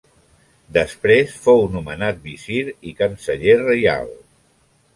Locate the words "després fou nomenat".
0.77-2.25